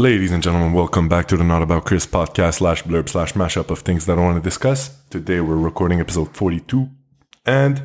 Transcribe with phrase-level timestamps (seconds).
[0.00, 3.68] Ladies and gentlemen, welcome back to the Not About Chris podcast slash blurb slash mashup
[3.68, 4.96] of things that I want to discuss.
[5.10, 6.88] Today we're recording episode 42,
[7.44, 7.82] and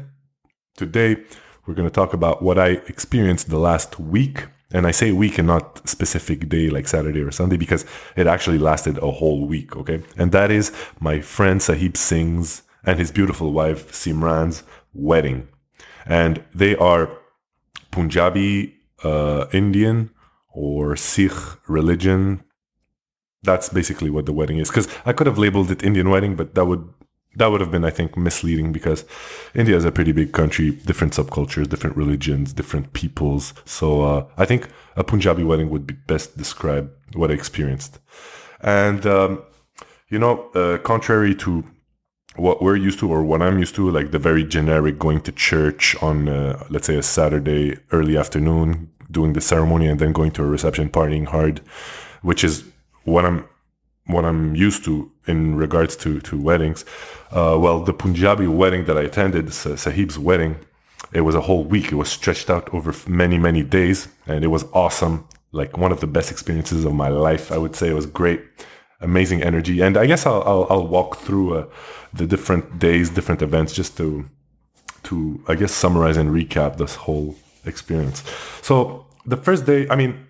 [0.78, 1.18] today
[1.66, 4.46] we're going to talk about what I experienced the last week.
[4.72, 7.83] And I say week and not specific day like Saturday or Sunday because
[8.16, 10.02] it actually lasted a whole week, okay?
[10.16, 10.72] And that is
[11.02, 14.63] my friend Sahib Singh's and his beautiful wife Simran's
[14.94, 15.50] wedding.
[16.05, 17.09] And they are
[17.91, 18.73] Punjabi
[19.04, 20.12] uh, Indian
[20.55, 22.44] or Sikh religion.
[23.43, 24.70] That's basically what the wedding is.
[24.70, 26.89] Because I could have labeled it Indian wedding, but that would
[27.38, 29.03] that would have been, I think, misleading because
[29.53, 33.53] India is a pretty big country, different subcultures, different religions, different peoples.
[33.66, 37.99] So uh, I think a Punjabi wedding would be best describe what I experienced.
[38.61, 39.44] And um,
[40.09, 41.66] you know, uh, contrary to
[42.38, 45.31] what we're used to or what I'm used to, like the very generic going to
[45.31, 50.32] church on, uh, let's say, a Saturday early afternoon, doing the ceremony and then going
[50.32, 51.59] to a reception, partying hard,
[52.22, 52.64] which is
[53.04, 53.48] what I'm
[54.08, 56.86] what I'm used to in regards to to weddings.
[57.31, 60.58] Uh, well, the Punjabi wedding that I attended, Sahib's wedding,
[61.12, 61.92] it was a whole week.
[61.92, 65.28] It was stretched out over many many days, and it was awesome.
[65.52, 67.90] Like one of the best experiences of my life, I would say.
[67.90, 68.42] It was great,
[69.02, 71.66] amazing energy, and I guess I'll I'll, I'll walk through uh,
[72.14, 74.25] the different days, different events, just to
[75.03, 78.23] to I guess summarize and recap this whole experience.
[78.61, 80.27] So the first day, I mean,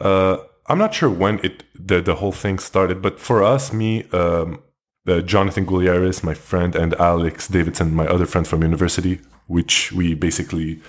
[0.00, 4.04] uh, I'm not sure when it the the whole thing started, but for us, me,
[4.12, 4.62] um,
[5.06, 10.14] uh, Jonathan Gouliaris, my friend, and Alex Davidson, my other friend from university, which we
[10.14, 10.80] basically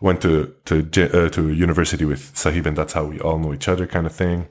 [0.00, 3.68] went to to uh, to university with Sahib, and that's how we all know each
[3.68, 4.48] other, kind of thing.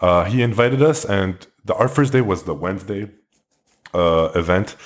[0.00, 3.10] Uh, he invited us, and the, our first day was the Wednesday
[3.94, 4.76] uh, event.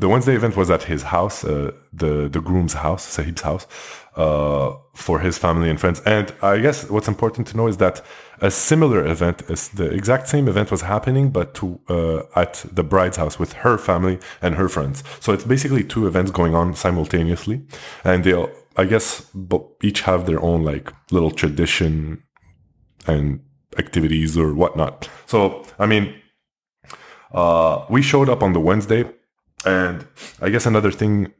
[0.00, 3.66] The Wednesday event was at his house, uh, the the groom's house, Sahib's house,
[4.14, 6.00] uh, for his family and friends.
[6.06, 8.00] And I guess what's important to know is that
[8.40, 12.84] a similar event, is the exact same event was happening, but to, uh, at the
[12.84, 15.02] bride's house with her family and her friends.
[15.18, 17.66] So it's basically two events going on simultaneously,
[18.04, 19.26] and they'll, I guess,
[19.82, 22.22] each have their own like little tradition
[23.06, 23.40] and
[23.76, 25.08] activities or whatnot.
[25.26, 26.14] So I mean,
[27.32, 29.04] uh, we showed up on the Wednesday,
[29.64, 30.06] and
[30.40, 31.32] I guess another thing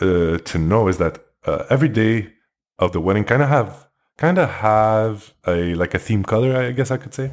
[0.00, 2.32] uh, to know is that uh, every day
[2.78, 3.86] of the wedding kind of have
[4.18, 7.30] kind of have a like a theme color i guess i could say.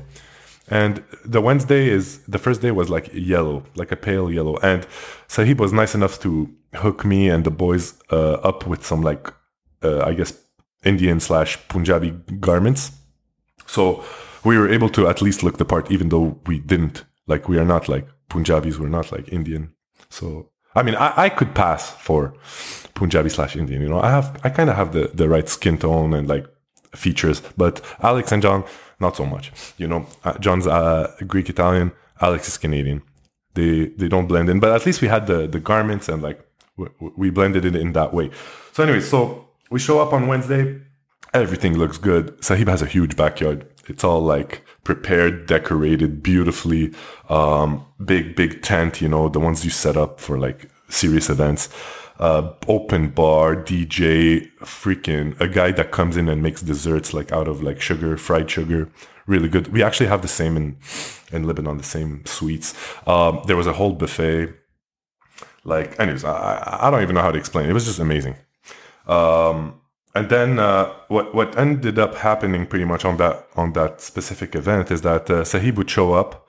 [0.72, 4.58] And the wednesday is the first day was like yellow like a pale yellow.
[4.58, 4.86] And
[5.28, 9.34] sahib was nice enough to hook me and the boys uh, up with some like
[9.84, 10.34] uh, i guess
[10.84, 12.92] indian slash punjabi garments.
[13.66, 14.04] So
[14.44, 17.06] we were able to at least look the part even though we didn't.
[17.28, 19.74] Like we are not like punjabis we're not like indian
[20.10, 22.34] so I mean, I, I could pass for
[22.94, 23.82] Punjabi slash Indian.
[23.82, 26.46] You know, I have, I kind of have the, the right skin tone and like
[26.96, 28.64] features, but Alex and John,
[29.00, 29.52] not so much.
[29.78, 33.02] You know, uh, John's uh, Greek Italian, Alex is Canadian.
[33.56, 36.40] They they don't blend in, but at least we had the the garments and like
[36.78, 36.88] we,
[37.18, 38.30] we blended it in that way.
[38.74, 40.82] So anyway, so we show up on Wednesday.
[41.34, 42.44] Everything looks good.
[42.44, 43.66] Sahib has a huge backyard.
[43.88, 46.92] It's all like prepared, decorated beautifully.
[47.30, 51.70] Um, big, big tent, you know, the ones you set up for like serious events.
[52.18, 57.48] Uh, open bar, DJ, freaking a guy that comes in and makes desserts like out
[57.48, 58.90] of like sugar, fried sugar.
[59.28, 59.68] Really good.
[59.68, 60.78] We actually have the same in
[61.32, 62.74] in Lebanon, the same sweets.
[63.06, 64.56] Um, there was a whole buffet.
[65.64, 67.70] Like, anyways, I, I don't even know how to explain.
[67.70, 68.36] It, was just amazing.
[69.06, 69.80] Um,
[70.16, 74.56] and then uh, what what ended up happening pretty much on that on that specific
[74.56, 76.48] event is that uh, Sahib would show up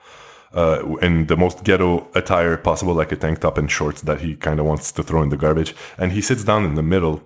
[0.55, 4.35] uh, in the most ghetto attire possible, like a tank top and shorts that he
[4.35, 7.23] kind of wants to throw in the garbage, and he sits down in the middle.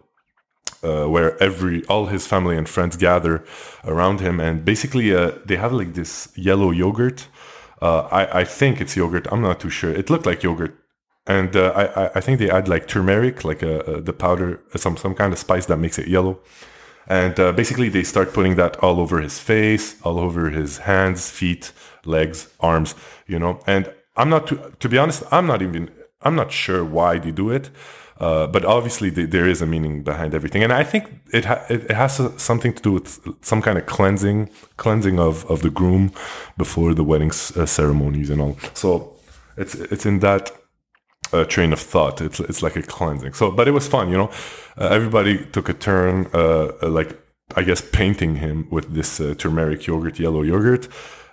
[0.83, 3.43] Uh, where every all his family and friends gather
[3.85, 7.27] around him, and basically uh, they have like this yellow yogurt.
[7.81, 9.27] Uh, I I think it's yogurt.
[9.33, 9.91] I'm not too sure.
[9.91, 10.75] It looked like yogurt
[11.27, 14.97] and uh, I I think they add like turmeric, like a, a, the powder, some
[14.97, 16.39] some kind of spice that makes it yellow.
[17.07, 21.31] And uh, basically, they start putting that all over his face, all over his hands,
[21.31, 21.73] feet,
[22.05, 22.95] legs, arms,
[23.27, 23.61] you know.
[23.67, 25.91] And I'm not too, to be honest, I'm not even
[26.23, 27.71] I'm not sure why they do it.
[28.21, 31.65] Uh, but obviously, they, there is a meaning behind everything, and I think it ha-
[31.69, 36.13] it, has something to do with some kind of cleansing, cleansing of, of the groom
[36.57, 38.57] before the wedding uh, ceremonies and all.
[38.73, 39.17] So
[39.57, 40.53] it's it's in that
[41.41, 42.21] a train of thought.
[42.21, 43.35] It's it's like a cleansing.
[43.35, 44.31] So, but it was fun, you know.
[44.79, 47.19] Uh, everybody took a turn, uh, uh, like
[47.57, 50.89] I guess, painting him with this uh, turmeric yogurt, yellow yogurt,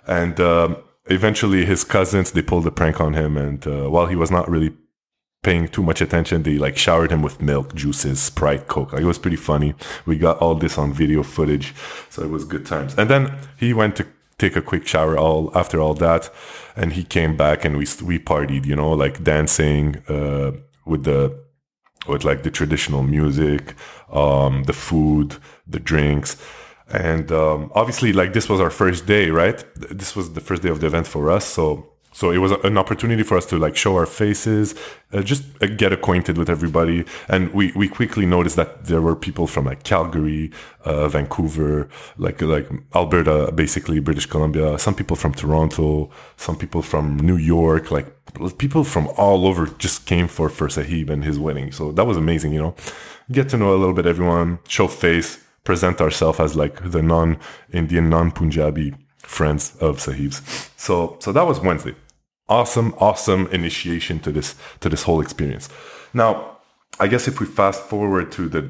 [0.06, 0.76] and um,
[1.06, 4.48] eventually his cousins they pulled a prank on him, and uh, while he was not
[4.48, 4.72] really
[5.42, 8.92] paying too much attention, they like showered him with milk, juices, Sprite, Coke.
[8.92, 9.74] Like it was pretty funny.
[10.06, 11.74] We got all this on video footage,
[12.10, 12.94] so it was good times.
[12.96, 14.06] And then he went to
[14.42, 16.30] take a quick shower all after all that,
[16.76, 20.50] and he came back and we we partied, you know, like dancing uh,
[20.90, 21.20] with the
[22.10, 23.62] with like the traditional music,
[24.10, 25.28] um, the food,
[25.74, 26.30] the drinks.
[26.88, 29.58] And um, obviously, like this was our first day, right?
[30.00, 31.44] This was the first day of the event for us.
[31.46, 34.74] So so it was an opportunity for us to like show our faces,
[35.12, 37.04] uh, just uh, get acquainted with everybody.
[37.28, 40.50] And we, we quickly noticed that there were people from like Calgary,
[40.84, 41.88] uh, Vancouver,
[42.18, 44.78] like like Alberta, basically British Columbia.
[44.78, 48.06] Some people from Toronto, some people from New York, like
[48.58, 51.72] people from all over just came for for Sahib and his wedding.
[51.72, 52.74] So that was amazing, you know.
[53.30, 58.10] Get to know a little bit everyone, show face, present ourselves as like the non-Indian,
[58.10, 60.42] non-Punjabi friends of Sahib's.
[60.76, 61.94] So so that was Wednesday.
[62.52, 65.70] Awesome, awesome initiation to this to this whole experience.
[66.12, 66.58] Now,
[67.00, 68.62] I guess if we fast forward to the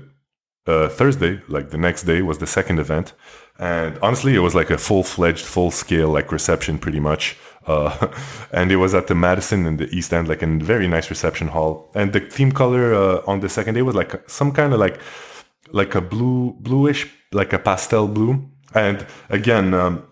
[0.68, 3.12] uh, Thursday, like the next day was the second event,
[3.58, 7.36] and honestly, it was like a full fledged, full scale like reception, pretty much.
[7.66, 8.06] Uh,
[8.52, 11.48] and it was at the Madison in the East End, like a very nice reception
[11.48, 11.90] hall.
[11.96, 15.00] And the theme color uh, on the second day was like some kind of like
[15.72, 18.48] like a blue, bluish, like a pastel blue.
[18.74, 20.04] And again, um,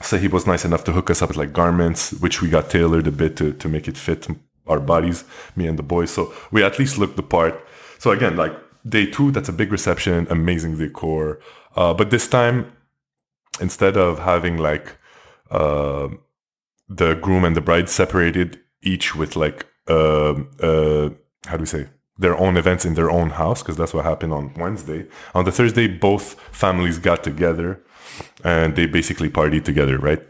[0.00, 3.06] Sahib was nice enough to hook us up with like garments, which we got tailored
[3.06, 4.26] a bit to, to make it fit
[4.66, 5.24] our bodies,
[5.56, 6.10] me and the boys.
[6.10, 7.66] So we at least looked the part.
[7.98, 8.52] So again, like
[8.88, 11.40] day two, that's a big reception, amazing decor.
[11.76, 12.72] Uh, but this time,
[13.60, 14.96] instead of having like
[15.50, 16.08] uh,
[16.88, 21.10] the groom and the bride separated, each with like uh, uh,
[21.46, 24.32] how do we say their own events in their own house, because that's what happened
[24.32, 25.06] on Wednesday.
[25.34, 27.80] On the Thursday, both families got together
[28.44, 30.22] and they basically partied together, right?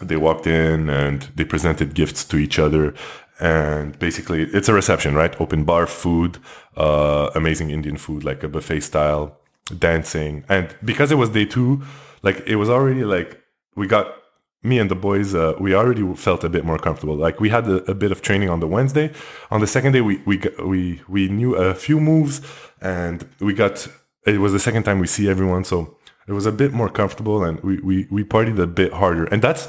[0.00, 2.94] They walked in and they presented gifts to each other.
[3.38, 5.38] And basically, it's a reception, right?
[5.40, 6.38] Open bar, food,
[6.76, 9.38] uh, amazing Indian food, like a buffet style,
[9.78, 10.44] dancing.
[10.48, 11.82] And because it was day two,
[12.22, 13.42] like it was already like
[13.76, 14.14] we got
[14.62, 17.16] me and the boys, uh, we already felt a bit more comfortable.
[17.16, 19.10] Like we had a, a, bit of training on the Wednesday.
[19.50, 22.40] On the second day, we we we we knew a few moves,
[22.80, 23.88] and we got.
[24.26, 25.96] It was the second time we see everyone, so
[26.30, 29.24] it was a bit more comfortable and we, we, we partied a bit harder.
[29.24, 29.68] And that's,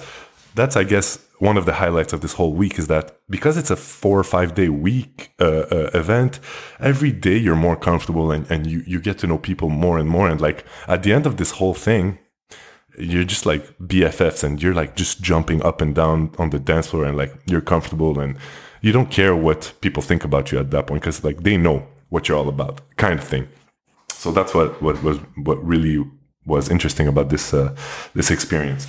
[0.53, 3.71] that's, I guess, one of the highlights of this whole week is that because it's
[3.71, 6.39] a four or five day week uh, uh, event,
[6.79, 10.07] every day you're more comfortable and, and you, you get to know people more and
[10.07, 10.29] more.
[10.29, 12.19] And like at the end of this whole thing,
[12.97, 16.88] you're just like BFFs and you're like just jumping up and down on the dance
[16.88, 18.38] floor and like you're comfortable and
[18.81, 21.88] you don't care what people think about you at that point because like they know
[22.09, 23.47] what you're all about kind of thing.
[24.09, 26.05] So that's what, what was, what really
[26.45, 27.75] was interesting about this uh,
[28.13, 28.88] this experience.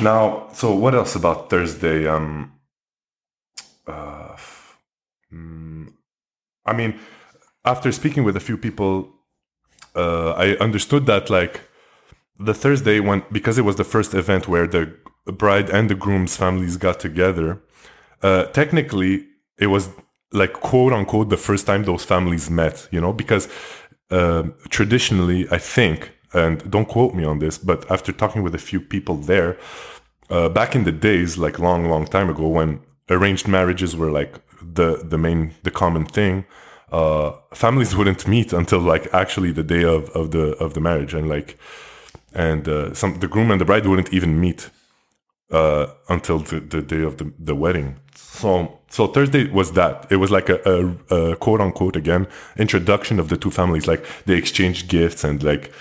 [0.00, 2.06] Now, so what else about Thursday?
[2.06, 2.52] Um,
[3.86, 4.36] uh,
[5.32, 5.92] mm,
[6.64, 6.98] I mean,
[7.64, 9.08] after speaking with a few people,
[9.94, 11.62] uh, I understood that like
[12.40, 14.94] the Thursday when because it was the first event where the
[15.26, 17.60] bride and the groom's families got together.
[18.22, 19.26] Uh, technically,
[19.58, 19.90] it was
[20.32, 22.88] like quote unquote the first time those families met.
[22.90, 23.48] You know, because
[24.10, 28.58] uh, traditionally, I think and don't quote me on this, but after talking with a
[28.58, 29.58] few people there,
[30.30, 34.40] uh, back in the days, like long, long time ago, when arranged marriages were like
[34.62, 36.44] the the main, the common thing,
[36.92, 41.14] uh, families wouldn't meet until like actually the day of, of the of the marriage,
[41.14, 41.58] and like,
[42.34, 44.70] and uh, some the groom and the bride wouldn't even meet
[45.50, 47.96] uh, until the, the day of the, the wedding.
[48.14, 50.06] So so Thursday was that.
[50.10, 53.86] It was like a, a, a quote unquote again introduction of the two families.
[53.86, 55.72] Like they exchanged gifts and like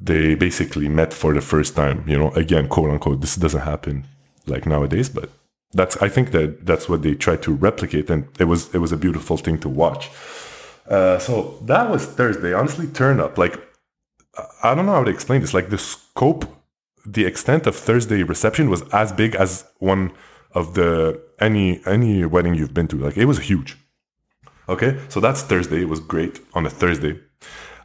[0.00, 2.04] they basically met for the first time.
[2.06, 4.06] You know, again, quote unquote, this doesn't happen
[4.46, 5.30] like nowadays, but
[5.72, 8.92] that's I think that that's what they tried to replicate, and it was it was
[8.92, 10.10] a beautiful thing to watch.
[10.88, 12.52] Uh, so that was Thursday.
[12.52, 13.38] Honestly, turn up.
[13.38, 13.60] Like
[14.62, 15.54] I don't know how to explain this.
[15.54, 16.44] Like the scope,
[17.06, 20.12] the extent of Thursday reception was as big as one
[20.52, 22.96] of the any any wedding you've been to.
[22.96, 23.76] Like it was huge.
[24.68, 25.82] Okay, so that's Thursday.
[25.82, 27.18] It was great on a Thursday,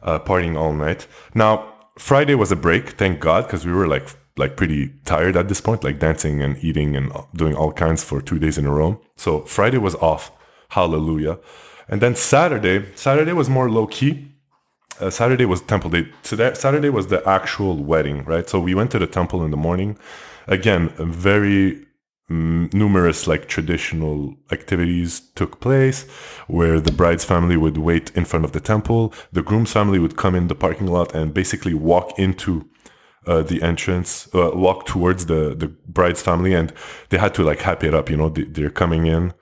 [0.02, 1.06] uh, partying all night.
[1.34, 5.48] Now Friday was a break, thank God, because we were like like pretty tired at
[5.48, 8.72] this point, like dancing and eating and doing all kinds for two days in a
[8.72, 9.00] row.
[9.16, 10.30] So Friday was off.
[10.70, 11.38] Hallelujah.
[11.88, 14.32] And then Saturday, Saturday was more low key.
[14.98, 16.08] Uh, Saturday was temple day.
[16.22, 18.48] Today, Saturday was the actual wedding, right?
[18.48, 19.98] So we went to the temple in the morning.
[20.46, 21.86] Again, very
[22.28, 26.08] numerous like traditional activities took place
[26.48, 30.16] where the bride's family would wait in front of the temple the groom's family would
[30.16, 32.68] come in the parking lot and basically walk into
[33.28, 36.72] uh, the entrance uh, walk towards the the bride's family and
[37.10, 39.32] they had to like happy it up you know they, are coming in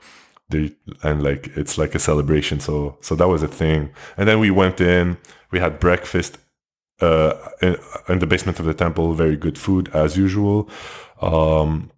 [0.54, 0.66] they
[1.02, 2.61] and like it's like a celebration.
[2.61, 3.80] So so that was a thing.
[4.16, 5.18] And then we went in
[5.54, 6.38] we had breakfast
[7.00, 7.32] uh,
[7.62, 7.76] in,
[8.08, 10.68] in, the basement of the temple very good food as usual.
[11.23, 11.90] Um,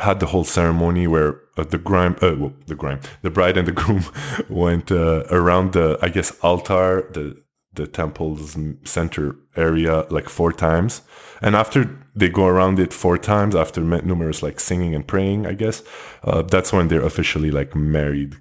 [0.00, 3.68] had the whole ceremony where uh, the grime, uh, well, the grime, the bride and
[3.68, 4.04] the groom
[4.48, 7.40] went uh, around the, I guess, altar, the
[7.74, 11.02] the temple's center area like four times,
[11.40, 15.54] and after they go around it four times, after numerous like singing and praying, I
[15.54, 15.82] guess,
[16.22, 18.36] uh, that's when they're officially like married.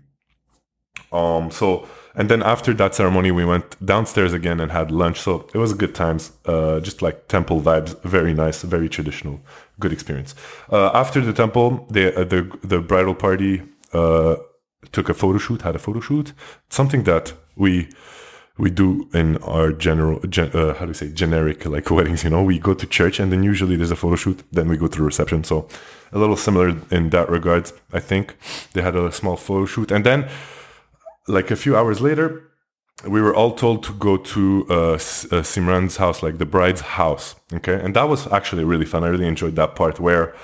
[1.12, 5.20] Um, so and then after that ceremony, we went downstairs again and had lunch.
[5.20, 9.42] So it was good times, uh, just like temple vibes, very nice, very traditional,
[9.80, 10.36] good experience.
[10.72, 13.64] Uh, after the temple, the uh, the the bridal party
[13.94, 14.36] uh,
[14.92, 16.34] took a photo shoot, had a photo shoot,
[16.70, 17.90] something that we
[18.58, 22.30] we do in our general gen, uh, how do you say generic like weddings you
[22.30, 24.88] know we go to church and then usually there's a photo shoot then we go
[24.88, 25.68] to reception so
[26.12, 28.36] a little similar in that regards i think
[28.74, 30.30] they had a small photo shoot and then
[31.28, 32.50] like a few hours later,
[33.08, 37.36] we were all told to go to uh, uh, Simran's house, like the bride's house.
[37.54, 39.04] Okay, and that was actually really fun.
[39.04, 40.36] I really enjoyed that part where,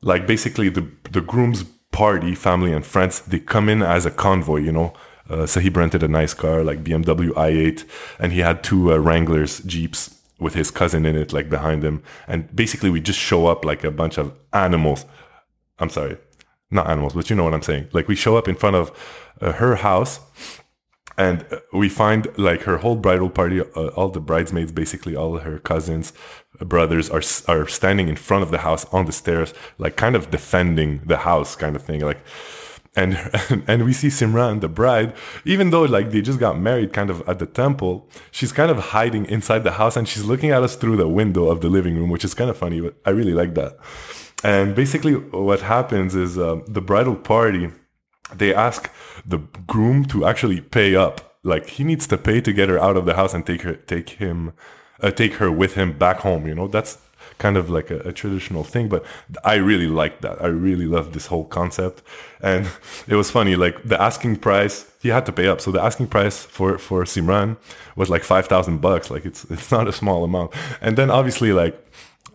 [0.00, 4.58] like, basically the the groom's party, family and friends, they come in as a convoy.
[4.58, 4.92] You know,
[5.28, 7.84] uh, he rented a nice car, like BMW i8,
[8.18, 12.02] and he had two uh, Wranglers Jeeps with his cousin in it, like behind him.
[12.26, 15.04] And basically, we just show up like a bunch of animals.
[15.78, 16.16] I'm sorry,
[16.70, 17.88] not animals, but you know what I'm saying.
[17.92, 18.92] Like we show up in front of
[19.40, 20.20] uh, her house
[21.18, 25.58] and we find like her whole bridal party uh, all the bridesmaids basically all her
[25.58, 26.12] cousins
[26.60, 30.30] brothers are are standing in front of the house on the stairs like kind of
[30.30, 32.20] defending the house kind of thing like
[32.96, 33.16] and
[33.66, 35.14] and we see Simran the bride
[35.44, 38.78] even though like they just got married kind of at the temple she's kind of
[38.78, 41.96] hiding inside the house and she's looking at us through the window of the living
[41.96, 43.78] room which is kind of funny but I really like that
[44.44, 47.70] and basically what happens is uh, the bridal party
[48.34, 48.90] they ask
[49.24, 51.36] the groom to actually pay up.
[51.42, 53.74] Like he needs to pay to get her out of the house and take her,
[53.74, 54.52] take him,
[55.00, 56.46] uh, take her with him back home.
[56.46, 56.98] You know, that's
[57.38, 59.04] kind of like a, a, traditional thing, but
[59.44, 60.42] I really like that.
[60.42, 62.02] I really love this whole concept.
[62.42, 62.68] And
[63.06, 65.60] it was funny, like the asking price, he had to pay up.
[65.60, 67.56] So the asking price for, for Simran
[67.96, 69.10] was like 5,000 bucks.
[69.10, 70.52] Like it's, it's not a small amount.
[70.80, 71.76] And then obviously like,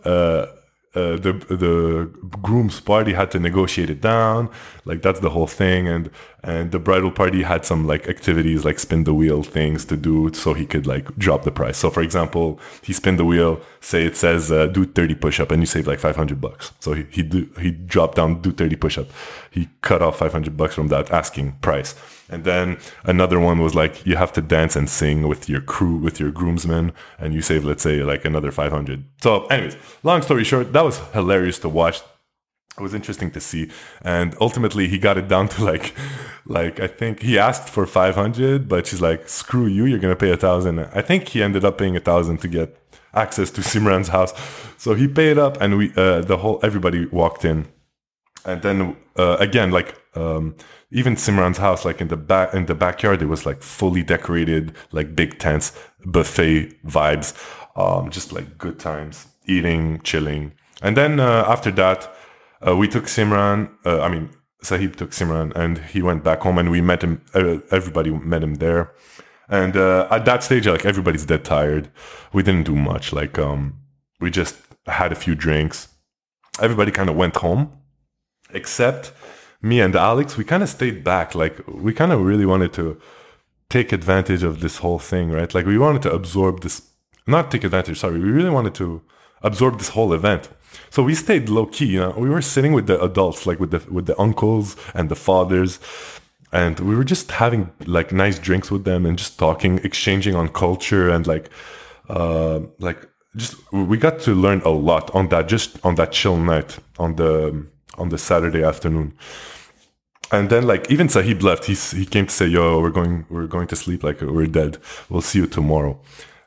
[0.04, 0.46] uh,
[0.94, 2.10] uh, the the
[2.42, 4.48] groom's party had to negotiate it down
[4.84, 6.10] like that's the whole thing and
[6.42, 10.30] and the bridal party had some like activities like spin the wheel things to do
[10.34, 11.78] so he could like drop the price.
[11.78, 15.62] So for example he spin the wheel say it says uh, do 30 push-up and
[15.62, 16.72] you save like 500 bucks.
[16.80, 19.06] So he he, do, he dropped down do 30 push-up.
[19.50, 21.94] He cut off 500 bucks from that asking price
[22.28, 25.96] and then another one was like you have to dance and sing with your crew,
[25.96, 29.04] with your groomsmen, and you save, let's say, like another 500.
[29.22, 32.00] So, anyways, long story short, that was hilarious to watch.
[32.76, 33.70] It was interesting to see,
[34.02, 35.94] and ultimately he got it down to like,
[36.44, 40.32] like I think he asked for 500, but she's like, "Screw you, you're gonna pay
[40.32, 40.80] a thousand.
[40.80, 42.76] I think he ended up paying a thousand to get
[43.14, 44.32] access to Simran's house,
[44.76, 47.68] so he paid up, and we, uh, the whole everybody walked in,
[48.44, 50.56] and then uh, again, like um,
[50.94, 54.72] even Simran's house, like in the back in the backyard, it was like fully decorated,
[54.92, 55.72] like big tents,
[56.06, 57.34] buffet vibes,
[57.76, 60.52] um, just like good times, eating, chilling.
[60.80, 62.14] And then uh, after that,
[62.66, 63.70] uh, we took Simran.
[63.84, 64.30] Uh, I mean,
[64.62, 67.20] Sahib took Simran, and he went back home, and we met him.
[67.34, 68.92] Uh, everybody met him there.
[69.48, 71.90] And uh, at that stage, like everybody's dead tired.
[72.32, 73.12] We didn't do much.
[73.12, 73.80] Like um,
[74.20, 75.88] we just had a few drinks.
[76.60, 77.72] Everybody kind of went home,
[78.50, 79.12] except
[79.64, 81.34] me and Alex, we kind of stayed back.
[81.34, 83.00] Like we kind of really wanted to
[83.70, 85.52] take advantage of this whole thing, right?
[85.54, 86.82] Like we wanted to absorb this,
[87.26, 87.98] not take advantage.
[87.98, 89.02] Sorry, we really wanted to
[89.42, 90.50] absorb this whole event.
[90.90, 91.86] So we stayed low key.
[91.86, 95.08] You know, we were sitting with the adults, like with the with the uncles and
[95.08, 95.80] the fathers,
[96.52, 100.48] and we were just having like nice drinks with them and just talking, exchanging on
[100.48, 101.48] culture and like,
[102.10, 106.36] uh, like just we got to learn a lot on that just on that chill
[106.36, 107.66] night on the
[107.98, 109.14] on the Saturday afternoon
[110.32, 111.64] and then like even Sahib left.
[111.64, 114.02] He he came to say, "Yo, we're going we're going to sleep.
[114.02, 114.78] Like we're dead.
[115.08, 116.00] We'll see you tomorrow."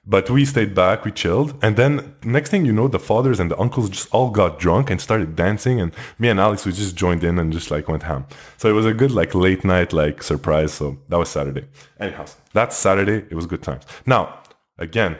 [0.10, 3.52] But we stayed back, we chilled, and then next thing you know, the fathers and
[3.52, 6.96] the uncles just all got drunk and started dancing, and me and Alex we just
[6.96, 8.26] joined in and just like went ham.
[8.56, 10.74] So it was a good like late night like surprise.
[10.74, 11.66] So that was Saturday.
[12.00, 13.26] Anyhow, that's Saturday.
[13.30, 13.84] It was good times.
[14.06, 14.40] Now
[14.78, 15.18] again,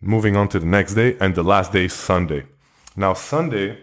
[0.00, 2.44] moving on to the next day and the last day Sunday.
[2.94, 3.78] Now Sunday,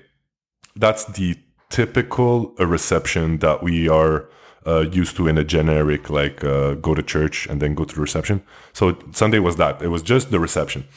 [0.80, 1.38] that's the
[1.70, 4.30] typical a reception that we are
[4.66, 7.96] uh, used to in a generic like uh, go to church and then go to
[7.96, 8.42] the reception.
[8.74, 9.82] So Sunday was that.
[9.82, 10.88] It was just the reception.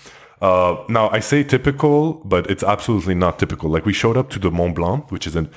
[0.40, 3.70] Uh, now I say typical, but it's absolutely not typical.
[3.70, 5.50] Like we showed up to the Mont Blanc, which is an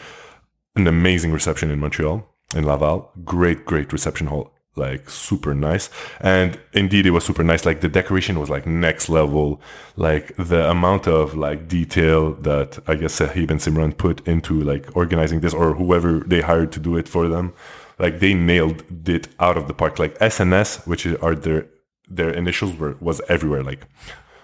[0.75, 3.11] an amazing reception in Montreal in Laval.
[3.23, 4.51] Great, great reception hall.
[4.75, 5.89] Like super nice.
[6.19, 7.65] And indeed, it was super nice.
[7.65, 9.61] Like the decoration was like next level.
[9.95, 14.95] Like the amount of like detail that I guess Sahib and Simran put into like
[14.95, 17.53] organizing this or whoever they hired to do it for them.
[17.97, 19.97] Like they nailed it out of the park.
[19.97, 21.67] Like SNS, which are their
[22.09, 23.63] their initials were was everywhere.
[23.63, 23.87] Like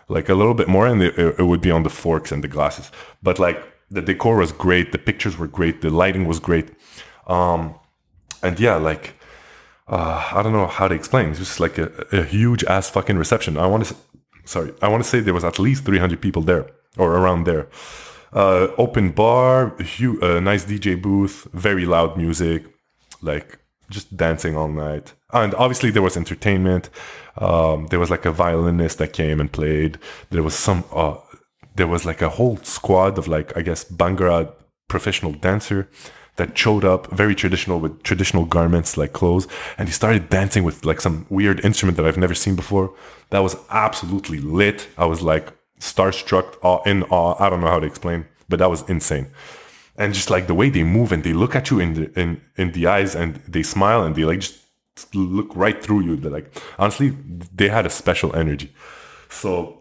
[0.08, 2.48] like a little bit more, and it, it would be on the forks and the
[2.48, 2.92] glasses.
[3.22, 6.70] But like the decor was great, the pictures were great, the lighting was great,
[7.28, 7.76] um,
[8.42, 9.14] and yeah, like
[9.92, 11.30] uh, I don't know how to explain.
[11.30, 13.58] It's just like a, a huge ass fucking reception.
[13.58, 13.96] I want to,
[14.46, 16.68] sorry, I want to say there was at least 300 people there
[16.98, 17.68] or around there.
[18.32, 22.64] Uh, open bar, huge, uh, nice DJ booth, very loud music,
[23.22, 25.14] like just dancing all night.
[25.34, 26.90] And obviously there was entertainment.
[27.38, 29.98] Um, there was like a violinist that came and played.
[30.30, 31.18] There was some, uh,
[31.76, 34.54] there was like a whole squad of like, I guess, Bhangra
[34.88, 35.90] professional dancer
[36.42, 40.84] that showed up very traditional with traditional garments like clothes and he started dancing with
[40.84, 42.92] like some weird instrument that I've never seen before.
[43.30, 44.88] That was absolutely lit.
[44.98, 46.48] I was like starstruck
[46.88, 47.36] in awe.
[47.40, 49.28] I don't know how to explain but that was insane.
[49.96, 52.42] And just like the way they move and they look at you in the in,
[52.58, 54.58] in the eyes and they smile and they like just
[55.14, 56.16] look right through you.
[56.16, 57.10] They're like honestly
[57.54, 58.74] they had a special energy.
[59.30, 59.81] So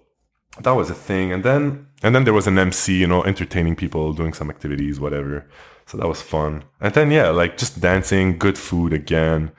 [0.61, 3.77] that was a thing and then and then there was an mc you know entertaining
[3.77, 5.47] people doing some activities whatever
[5.91, 6.63] so that was fun.
[6.81, 9.51] And then yeah, like just dancing, good food again.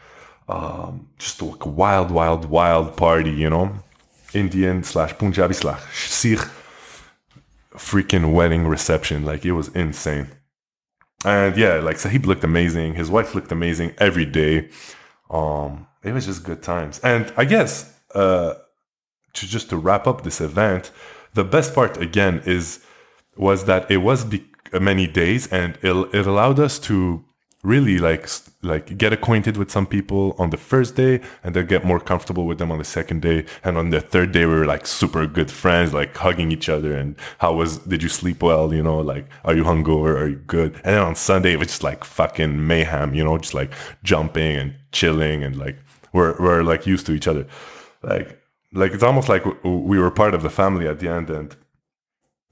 [0.47, 3.73] Um, just like a wild, wild, wild party, you know.
[4.33, 6.39] Indian slash Punjabi slash Sikh
[7.73, 9.25] freaking wedding reception.
[9.25, 10.29] Like it was insane.
[11.25, 12.93] And yeah, like Sahib looked amazing.
[12.93, 14.69] His wife looked amazing every day.
[15.29, 16.99] Um, it was just good times.
[16.99, 18.53] And I guess uh
[19.33, 20.91] to just to wrap up this event,
[21.33, 22.83] the best part again is
[23.37, 27.23] was that it was be- many days and it, it allowed us to
[27.63, 28.27] really like
[28.63, 32.45] like get acquainted with some people on the first day and then get more comfortable
[32.47, 33.45] with them on the second day.
[33.63, 36.95] And on the third day we were like super good friends like hugging each other
[36.95, 38.73] and how was did you sleep well?
[38.73, 40.19] You know like are you hungover?
[40.19, 40.73] Are you good?
[40.83, 43.71] And then on sunday it was just like fucking mayhem you know just like
[44.03, 45.77] jumping and chilling and like
[46.13, 47.45] we're, we're like used to each other.
[48.03, 48.40] Like
[48.73, 51.55] like it's almost like we were part of the family at the end and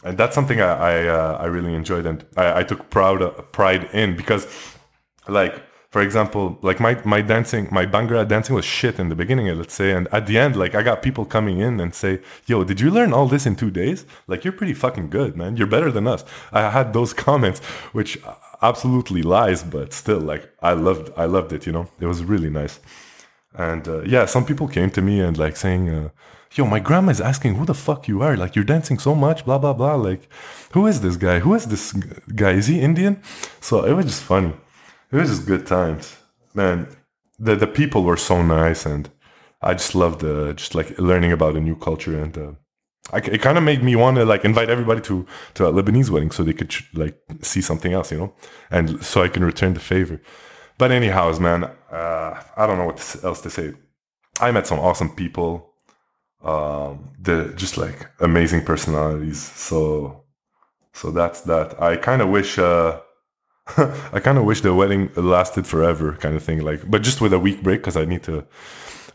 [0.04, 3.30] and that's something I I, uh, I really enjoyed and I, I took proud uh,
[3.52, 4.48] pride in because,
[5.28, 9.48] like for example, like my my dancing, my Bhangra dancing was shit in the beginning,
[9.58, 12.64] let's say, and at the end, like I got people coming in and say, "Yo,
[12.64, 14.06] did you learn all this in two days?
[14.28, 15.58] Like you're pretty fucking good, man.
[15.58, 17.60] You're better than us." I had those comments,
[17.92, 18.20] which
[18.62, 21.66] absolutely lies, but still, like I loved I loved it.
[21.66, 22.80] You know, it was really nice,
[23.68, 25.90] and uh, yeah, some people came to me and like saying.
[25.90, 26.10] Uh,
[26.56, 28.36] yo, my grandma is asking who the fuck you are.
[28.36, 29.96] Like, you're dancing so much, blah, blah, blah.
[29.96, 30.28] Like,
[30.72, 31.40] who is this guy?
[31.40, 31.94] Who is this
[32.42, 32.52] guy?
[32.52, 33.22] Is he Indian?
[33.62, 34.54] So it was just funny.
[35.12, 36.18] It was just good times.
[36.54, 36.88] Man,
[37.38, 38.86] the, the people were so nice.
[38.86, 39.10] And
[39.62, 42.20] I just loved uh, just like learning about a new culture.
[42.20, 42.52] And uh,
[43.14, 46.10] I, it kind of made me want to like invite everybody to, to a Lebanese
[46.10, 48.34] wedding so they could like see something else, you know?
[48.72, 50.20] And so I can return the favor.
[50.80, 52.19] But anyhows, man, uh,
[52.58, 53.74] I don't know what else to say.
[54.40, 55.70] I met some awesome people
[56.44, 59.40] um, the just like amazing personalities.
[59.40, 60.24] So
[60.94, 61.82] so that's that.
[61.82, 63.00] I kind of wish uh,
[63.78, 66.62] I kind of wish the wedding lasted forever, kind of thing.
[66.62, 68.46] Like, but just with a week break because I need to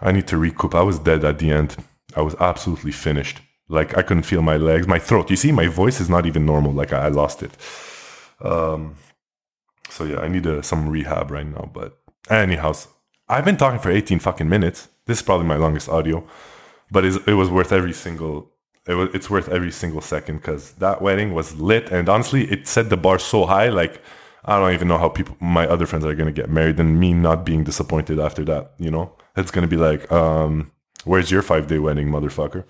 [0.01, 0.75] I need to recoup.
[0.75, 1.77] I was dead at the end.
[2.17, 3.41] I was absolutely finished.
[3.69, 5.31] Like I couldn't feel my legs, my throat.
[5.31, 6.73] You see, my voice is not even normal.
[6.73, 7.53] Like I, I lost it.
[8.43, 8.97] Um,
[9.89, 11.71] so yeah, I need uh, some rehab right now.
[11.73, 11.99] But
[12.29, 12.75] anyhow,
[13.29, 14.89] I've been talking for 18 fucking minutes.
[15.07, 16.27] This is probably my longest audio
[16.91, 18.51] but it was worth every single
[18.87, 21.91] it was, it's worth every single second because that wedding was lit.
[21.91, 24.01] And honestly it set the bar so high like
[24.45, 27.13] i don't even know how people my other friends are to get married and me
[27.13, 29.13] not being disappointed after that you know?
[29.37, 30.71] It's to be like um
[31.05, 32.65] where's your five day wedding motherfucker?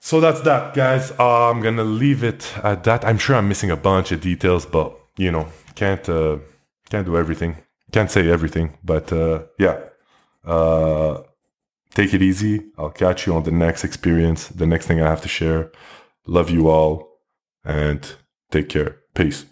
[0.00, 1.12] So that's that guys.
[1.18, 3.04] Uh, i'm gonna leave it at that.
[3.04, 6.38] I'm sure i'm missing a bunch of details but you know can't uh
[6.90, 7.56] can't do everything
[7.94, 9.76] can't say everything but uh yeah
[10.44, 11.14] uh
[11.94, 12.54] take it easy.
[12.76, 15.70] I'll catch you on the next experience, the next thing I have to share.
[16.26, 17.20] Love you all
[17.64, 18.00] and
[18.50, 18.98] take care.
[19.14, 19.46] Peace.